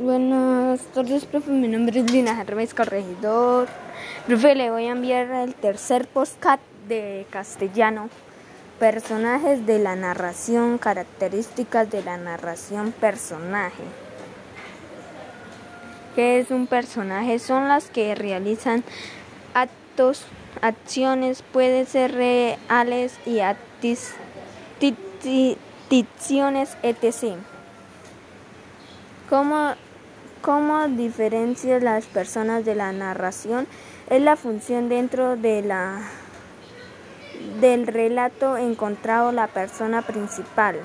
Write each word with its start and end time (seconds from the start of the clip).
Buenas 0.00 0.80
tardes, 0.94 1.24
profe. 1.24 1.50
Mi 1.50 1.66
nombre 1.66 1.98
es 1.98 2.10
Lina 2.12 2.40
Hermes 2.40 2.74
Corregidor. 2.74 3.66
Profe, 4.26 4.54
le 4.54 4.70
voy 4.70 4.86
a 4.86 4.92
enviar 4.92 5.28
el 5.30 5.54
tercer 5.56 6.06
postcat 6.06 6.60
de 6.86 7.26
castellano. 7.30 8.08
Personajes 8.78 9.66
de 9.66 9.80
la 9.80 9.96
narración, 9.96 10.78
características 10.78 11.90
de 11.90 12.04
la 12.04 12.16
narración, 12.16 12.92
personaje. 12.92 13.82
¿Qué 16.14 16.38
es 16.38 16.52
un 16.52 16.68
personaje? 16.68 17.40
Son 17.40 17.66
las 17.66 17.90
que 17.90 18.14
realizan 18.14 18.84
actos, 19.54 20.22
acciones, 20.62 21.42
pueden 21.42 21.84
ser 21.86 22.12
reales 22.12 23.18
y 23.26 23.40
ficciones, 25.88 26.76
etc. 26.84 27.38
¿Cómo, 29.28 29.74
¿Cómo 30.40 30.88
diferencia 30.88 31.78
las 31.80 32.06
personas 32.06 32.64
de 32.64 32.74
la 32.74 32.92
narración? 32.92 33.66
Es 34.08 34.22
la 34.22 34.36
función 34.36 34.88
dentro 34.88 35.36
de 35.36 35.60
la, 35.60 36.00
del 37.60 37.86
relato 37.86 38.56
encontrado 38.56 39.30
la 39.32 39.48
persona 39.48 40.00
principal. 40.00 40.76